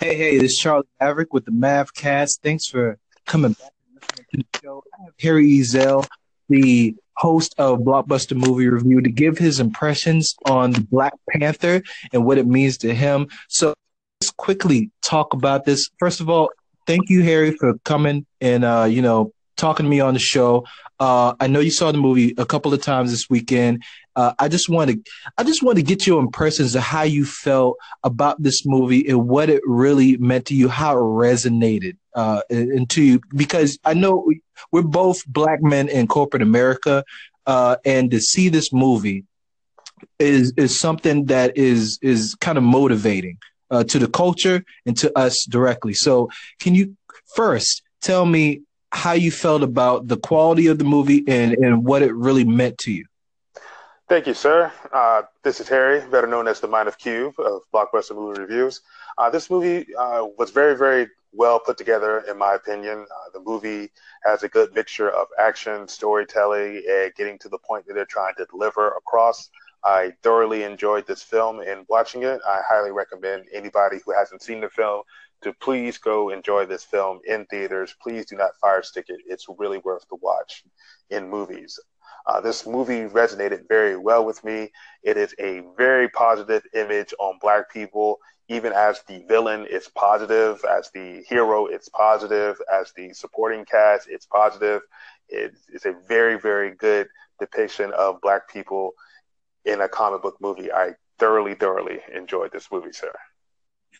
[0.00, 2.38] Hey, hey, this is Charlie Maverick with the Mavcast.
[2.42, 3.72] Thanks for coming back
[4.30, 4.82] to the show.
[4.98, 6.06] I have Harry Ezel,
[6.48, 11.82] the host of Blockbuster Movie Review, to give his impressions on Black Panther
[12.14, 13.28] and what it means to him.
[13.48, 13.74] So
[14.22, 15.90] let's quickly talk about this.
[15.98, 16.48] First of all,
[16.86, 20.64] thank you, Harry, for coming and uh, you know talking to me on the show.
[21.00, 23.82] Uh, I know you saw the movie a couple of times this weekend.
[24.16, 25.00] Uh, I just want to,
[25.38, 29.26] I just want to get your impressions of how you felt about this movie and
[29.26, 33.20] what it really meant to you, how it resonated uh, into you.
[33.34, 34.30] Because I know
[34.72, 37.02] we're both black men in corporate America,
[37.46, 39.24] uh, and to see this movie
[40.18, 43.38] is is something that is is kind of motivating
[43.70, 45.94] uh, to the culture and to us directly.
[45.94, 46.28] So,
[46.60, 46.94] can you
[47.34, 52.02] first tell me how you felt about the quality of the movie and, and what
[52.02, 53.04] it really meant to you.
[54.08, 54.72] Thank you, sir.
[54.92, 58.80] Uh, this is Harry, better known as the Mind of Cube of Blockbuster Movie Reviews.
[59.16, 63.06] Uh, this movie uh, was very, very well put together, in my opinion.
[63.08, 63.90] Uh, the movie
[64.24, 68.34] has a good mixture of action, storytelling, and getting to the point that they're trying
[68.38, 69.48] to deliver across.
[69.84, 72.40] I thoroughly enjoyed this film and watching it.
[72.46, 75.02] I highly recommend anybody who hasn't seen the film
[75.42, 77.94] to please go enjoy this film in theaters.
[78.02, 79.20] Please do not fire stick it.
[79.26, 80.64] It's really worth the watch
[81.10, 81.78] in movies.
[82.26, 84.70] Uh, this movie resonated very well with me.
[85.02, 88.18] It is a very positive image on Black people.
[88.48, 90.62] Even as the villain, it's positive.
[90.68, 92.60] As the hero, it's positive.
[92.72, 94.82] As the supporting cast, it's positive.
[95.28, 98.92] it's a very, very good depiction of Black people
[99.64, 100.72] in a comic book movie.
[100.72, 103.12] I thoroughly, thoroughly enjoyed this movie, sir.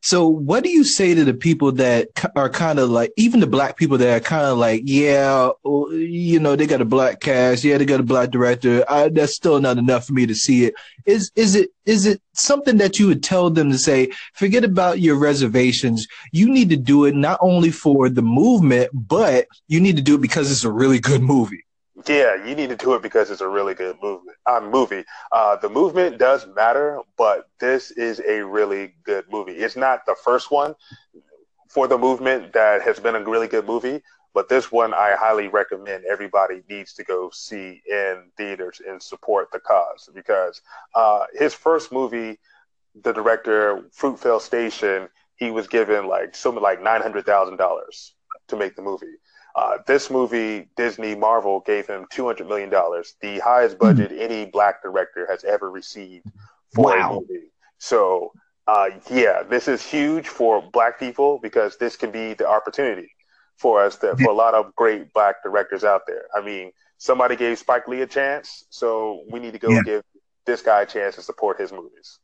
[0.00, 3.46] So, what do you say to the people that are kind of like, even the
[3.46, 7.20] black people that are kind of like, yeah, oh, you know, they got a black
[7.20, 8.84] cast, yeah, they got a black director.
[8.88, 10.74] I, that's still not enough for me to see it.
[11.04, 15.00] Is is it is it something that you would tell them to say, forget about
[15.00, 16.06] your reservations.
[16.32, 20.14] You need to do it not only for the movement, but you need to do
[20.14, 21.64] it because it's a really good movie.
[22.08, 24.36] Yeah, you need to do it because it's a really good movement.
[24.46, 25.04] Uh, movie.
[25.32, 29.52] Uh, the movement does matter, but this is a really good movie.
[29.52, 30.74] It's not the first one
[31.68, 34.02] for the movement that has been a really good movie,
[34.34, 39.50] but this one I highly recommend everybody needs to go see in theaters and support
[39.52, 40.62] the cause because
[40.94, 42.38] uh, his first movie,
[43.02, 48.14] the director Fruitvale Station, he was given like something like nine hundred thousand dollars
[48.48, 49.06] to make the movie.
[49.58, 53.80] Uh, this movie, Disney Marvel gave him $200 million, the highest hmm.
[53.80, 54.20] budget mm.
[54.20, 56.26] any black director has ever received
[56.72, 57.10] for wow.
[57.10, 57.50] a movie.
[57.78, 58.30] So,
[58.68, 63.10] uh, yeah, this is huge for black people because this can be the opportunity
[63.56, 66.26] for us to, for a lot of great black directors out there.
[66.36, 69.82] I mean, somebody gave Spike Lee a chance, so we need to go yeah.
[69.82, 70.04] give
[70.46, 72.20] this guy a chance to support his movies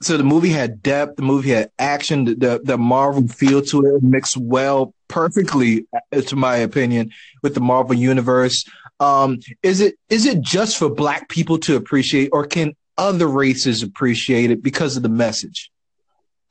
[0.00, 4.02] so the movie had depth, the movie had action, the the Marvel feel to it
[4.02, 7.10] mixed well, perfectly, uh, to my opinion,
[7.42, 8.64] with the Marvel universe.
[9.00, 13.82] Um, is it is it just for Black people to appreciate, or can other races
[13.82, 15.70] appreciate it because of the message?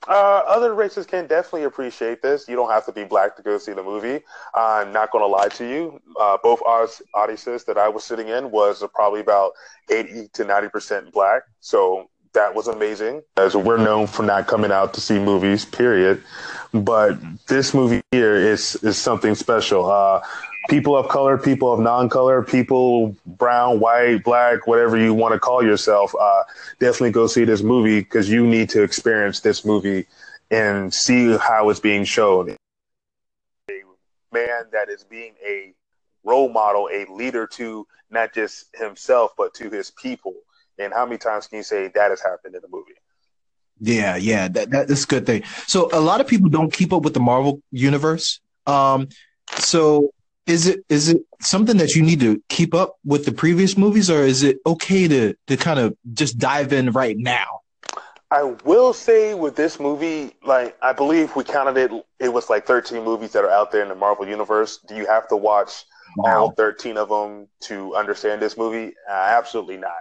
[0.07, 2.47] Uh, other races can definitely appreciate this.
[2.47, 4.23] You don't have to be black to go see the movie.
[4.55, 5.99] I'm not going to lie to you.
[6.17, 6.61] Uh, both
[7.13, 9.51] audiences that I was sitting in was probably about
[9.89, 11.43] 80 to 90 percent black.
[11.59, 13.23] So that was amazing.
[13.35, 16.23] As we're known for not coming out to see movies, period.
[16.71, 17.17] But
[17.47, 19.89] this movie here is is something special.
[19.89, 20.21] Uh,
[20.69, 25.63] people of color, people of non-color, people brown, white, black, whatever you want to call
[25.63, 26.43] yourself, uh,
[26.79, 30.05] definitely go see this movie because you need to experience this movie
[30.51, 32.51] and see how it's being shown.
[33.71, 33.73] A
[34.31, 35.73] man that is being a
[36.23, 40.35] role model, a leader to not just himself but to his people
[40.79, 42.93] and how many times can you say that has happened in a movie?
[43.79, 45.43] Yeah, yeah, that that's a good thing.
[45.67, 48.39] So a lot of people don't keep up with the Marvel universe.
[48.65, 49.09] Um,
[49.57, 50.11] so
[50.47, 54.09] is it is it something that you need to keep up with the previous movies,
[54.09, 57.61] or is it okay to to kind of just dive in right now?
[58.29, 62.65] I will say with this movie, like I believe we counted it, it was like
[62.65, 64.79] 13 movies that are out there in the Marvel universe.
[64.85, 65.85] Do you have to watch
[66.17, 66.39] wow.
[66.39, 68.95] all 13 of them to understand this movie?
[69.09, 69.93] Uh, absolutely not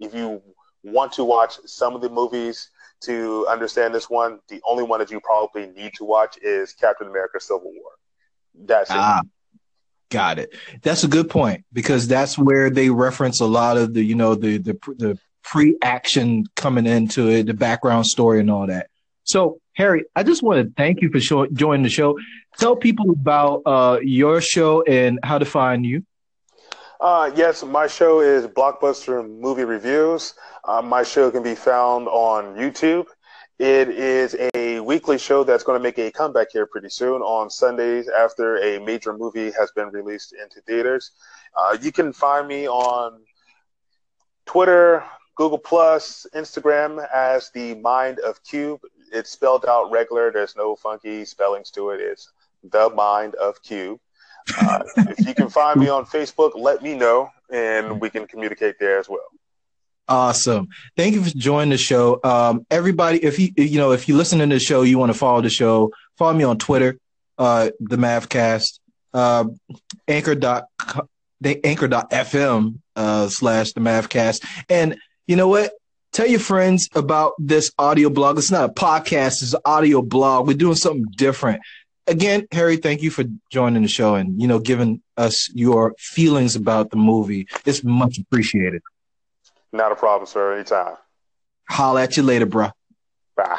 [0.00, 0.42] if you
[0.82, 2.70] want to watch some of the movies
[3.00, 7.08] to understand this one, the only one that you probably need to watch is Captain
[7.08, 7.90] America: Civil War.
[8.54, 9.26] That's ah, it.
[10.10, 10.54] Got it.
[10.82, 14.34] That's a good point because that's where they reference a lot of the, you know,
[14.34, 18.88] the the the pre-action coming into it, the background story, and all that.
[19.24, 22.16] So, Harry, I just want to thank you for show, joining the show.
[22.58, 26.05] Tell people about uh, your show and how to find you.
[27.00, 30.34] Uh, yes, my show is Blockbuster Movie Reviews.
[30.64, 33.06] Uh, my show can be found on YouTube
[33.58, 37.50] It is a weekly show that's going to make a comeback here pretty soon on
[37.50, 41.12] Sundays after a major movie has been released into theaters.
[41.56, 43.20] Uh, you can find me on
[44.46, 45.04] Twitter,
[45.36, 48.80] Google Plus, Instagram as the Mind of Cube.
[49.12, 50.30] It's spelled out regular.
[50.32, 52.00] There's no funky spellings to it.
[52.00, 52.32] It's
[52.64, 54.00] the Mind of Cube.
[54.60, 58.76] Uh, if you can find me on Facebook, let me know, and we can communicate
[58.78, 59.26] there as well.
[60.08, 60.68] Awesome.
[60.96, 62.20] Thank you for joining the show.
[62.22, 65.18] Um, everybody, if you you know if you listen to the show, you want to
[65.18, 66.96] follow the show, follow me on Twitter,
[67.38, 68.78] uh, the Mavcast,
[69.12, 69.46] uh,
[70.06, 70.68] anchor dot
[71.40, 74.44] the anchor.fm uh, slash the Mavcast.
[74.68, 74.96] And
[75.26, 75.72] you know what?
[76.12, 78.38] Tell your friends about this audio blog.
[78.38, 80.46] It's not a podcast, it's an audio blog.
[80.46, 81.60] We're doing something different.
[82.08, 86.54] Again, Harry, thank you for joining the show and you know giving us your feelings
[86.54, 87.48] about the movie.
[87.64, 88.82] It's much appreciated.
[89.72, 90.54] Not a problem, sir.
[90.54, 90.96] Anytime.
[91.68, 92.70] Holla at you later, bro.
[93.36, 93.58] Bye.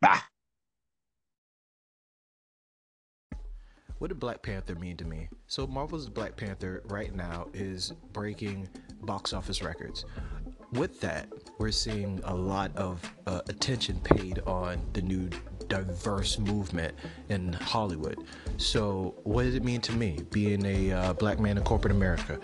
[0.00, 0.20] Bye.
[3.98, 5.28] What did Black Panther mean to me?
[5.46, 8.66] So, Marvel's Black Panther right now is breaking
[9.02, 10.06] box office records.
[10.72, 11.28] With that,
[11.58, 15.28] we're seeing a lot of uh, attention paid on the new
[15.70, 16.94] diverse movement
[17.30, 18.18] in Hollywood.
[18.58, 22.38] So, what does it mean to me being a uh, black man in corporate America?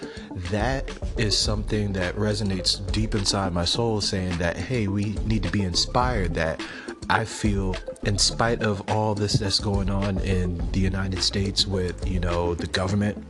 [0.50, 5.50] That is something that resonates deep inside my soul, saying that, hey, we need to
[5.50, 6.62] be inspired that
[7.10, 12.08] I feel, in spite of all this that's going on in the United States with,
[12.08, 13.22] you know, the government,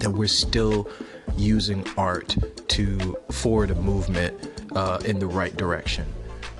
[0.00, 0.88] that we're still
[1.36, 2.36] using art
[2.68, 4.34] to forward a movement
[4.74, 6.04] uh, in the right direction.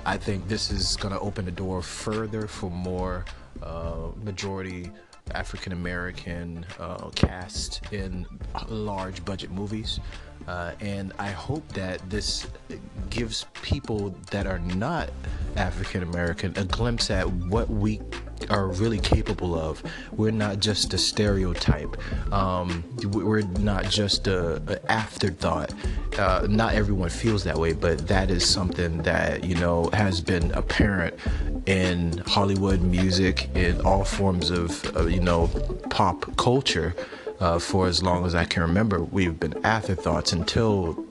[0.09, 3.25] I think this is going to open the door further for more
[3.61, 4.89] uh, majority
[5.35, 8.25] African American uh, cast in
[8.69, 9.99] large budget movies.
[10.47, 12.47] Uh, and I hope that this
[13.11, 15.11] gives people that are not
[15.57, 18.01] African American a glimpse at what we
[18.49, 19.83] are really capable of.
[20.11, 21.97] We're not just a stereotype.
[22.33, 25.73] Um, we're not just a, a afterthought.
[26.17, 30.51] Uh, not everyone feels that way, but that is something that you know has been
[30.51, 31.15] apparent
[31.65, 35.47] in Hollywood music, in all forms of uh, you know
[35.89, 36.95] pop culture.
[37.39, 41.05] Uh, for as long as I can remember, we've been afterthoughts until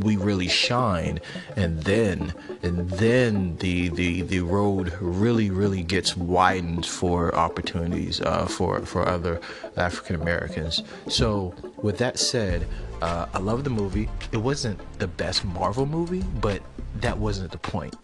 [0.00, 1.20] we really shine
[1.56, 2.32] and then
[2.62, 9.06] and then the the the road really really gets widened for opportunities uh, for for
[9.08, 9.40] other
[9.76, 10.82] African Americans.
[11.08, 12.66] So with that said
[13.02, 14.08] uh, I love the movie.
[14.32, 16.62] It wasn't the best Marvel movie but
[16.96, 17.94] that wasn't the point.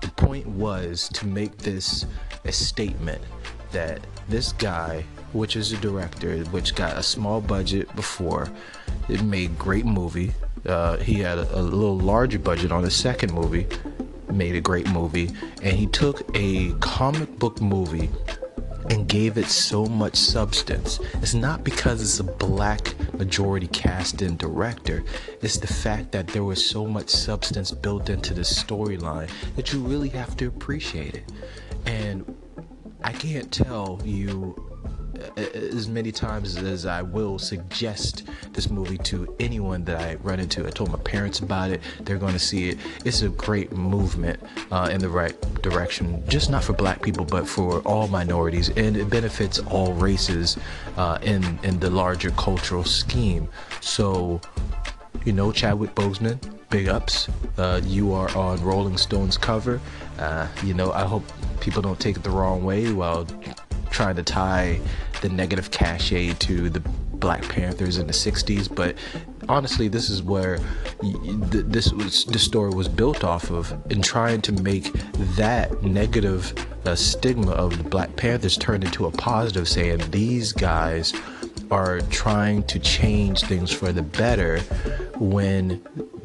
[0.00, 2.06] The point was to make this
[2.44, 3.22] a statement
[3.72, 8.50] that this guy which is a director which got a small budget before
[9.08, 10.32] it made great movie
[10.66, 13.66] uh, he had a, a little larger budget on his second movie,
[14.30, 15.30] made a great movie,
[15.62, 18.10] and he took a comic book movie
[18.90, 20.98] and gave it so much substance.
[21.14, 25.04] It's not because it's a black majority cast and director,
[25.42, 29.80] it's the fact that there was so much substance built into the storyline that you
[29.80, 31.32] really have to appreciate it.
[31.86, 32.36] And
[33.02, 34.69] I can't tell you
[35.36, 40.66] as many times as I will suggest this movie to anyone that I run into.
[40.66, 41.80] I told my parents about it.
[42.00, 42.78] They're going to see it.
[43.04, 44.40] It's a great movement
[44.70, 48.70] uh, in the right direction, just not for black people, but for all minorities.
[48.70, 50.56] And it benefits all races
[50.96, 53.48] uh, in, in the larger cultural scheme.
[53.80, 54.40] So,
[55.24, 56.38] you know, Chadwick Boseman,
[56.70, 57.28] big ups.
[57.58, 59.80] Uh, you are on Rolling Stone's cover.
[60.18, 61.24] Uh, you know, I hope
[61.60, 63.26] people don't take it the wrong way while
[63.90, 64.80] trying to tie
[65.20, 68.96] the negative cachet to the Black Panthers in the 60s, but
[69.48, 70.58] honestly, this is where
[71.02, 74.92] this was the story was built off of, in trying to make
[75.36, 76.54] that negative
[76.86, 81.12] uh, stigma of the Black Panthers turn into a positive, saying these guys
[81.70, 84.58] are trying to change things for the better
[85.18, 85.80] when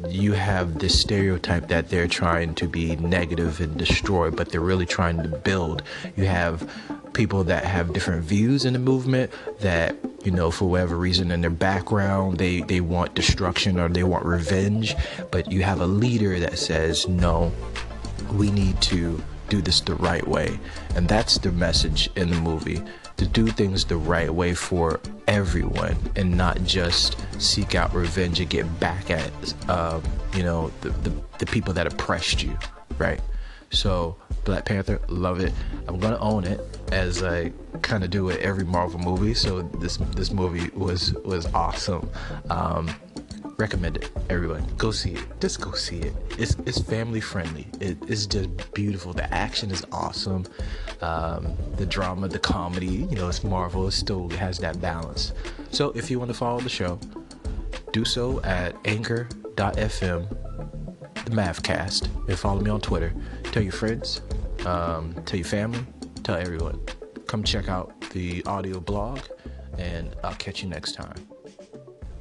[0.08, 4.86] you have this stereotype that they're trying to be negative and destroy, but they're really
[4.86, 5.82] trying to build.
[6.16, 6.68] You have
[7.16, 11.40] people that have different views in the movement that you know for whatever reason in
[11.40, 14.94] their background they they want destruction or they want revenge.
[15.30, 17.50] But you have a leader that says no
[18.32, 20.58] we need to do this the right way.
[20.94, 22.82] And that's the message in the movie
[23.16, 28.50] to do things the right way for everyone and not just seek out revenge and
[28.50, 29.32] get back at
[29.68, 30.00] uh,
[30.34, 32.56] you know the, the, the people that oppressed you
[32.98, 33.20] right?
[33.70, 35.52] So Black Panther, love it.
[35.88, 36.60] I'm gonna own it
[36.92, 37.52] as I
[37.82, 39.34] kind of do with every Marvel movie.
[39.34, 42.08] So this this movie was was awesome.
[42.50, 42.90] Um,
[43.58, 44.10] recommend it.
[44.28, 45.40] Everyone, go see it.
[45.40, 46.14] Just go see it.
[46.38, 47.66] It's it's family friendly.
[47.80, 49.12] It, it's just beautiful.
[49.12, 50.46] The action is awesome.
[51.00, 53.06] Um, the drama, the comedy.
[53.10, 53.88] You know, it's Marvel.
[53.88, 55.32] It still has that balance.
[55.70, 56.98] So if you want to follow the show,
[57.92, 60.28] do so at anchor.fm,
[61.24, 63.12] the Mavcast and follow me on Twitter.
[63.44, 64.22] Tell your friends,
[64.64, 65.80] um, tell your family,
[66.26, 66.80] tell everyone.
[67.28, 69.20] Come check out the audio blog,
[69.78, 71.28] and I'll catch you next time.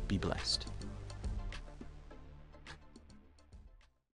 [0.08, 0.68] Be blessed.